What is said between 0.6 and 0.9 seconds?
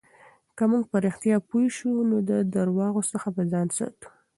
موږ